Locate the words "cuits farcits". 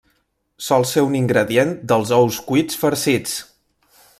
2.49-3.37